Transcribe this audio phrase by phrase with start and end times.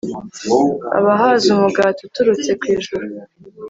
[0.97, 3.05] abahaza umugati uturutse ku ijuru